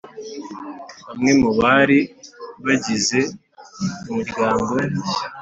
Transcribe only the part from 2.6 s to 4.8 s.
bagize umuryango